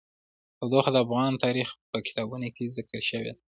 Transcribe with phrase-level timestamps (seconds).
[0.57, 3.33] تودوخه د افغان تاریخ په کتابونو کې ذکر شوی دي.